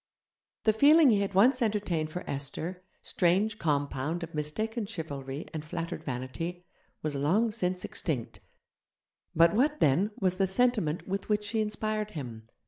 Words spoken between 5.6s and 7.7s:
flattered vanity, was long